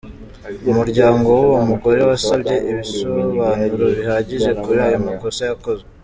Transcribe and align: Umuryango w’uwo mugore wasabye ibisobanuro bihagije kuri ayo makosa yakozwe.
Umuryango 0.71 1.27
w’uwo 1.37 1.59
mugore 1.69 1.99
wasabye 2.09 2.55
ibisobanuro 2.71 3.85
bihagije 3.97 4.49
kuri 4.63 4.79
ayo 4.87 4.97
makosa 5.07 5.41
yakozwe. 5.49 5.87